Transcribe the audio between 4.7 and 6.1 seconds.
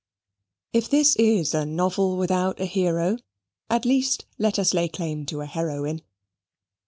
lay claim to a heroine.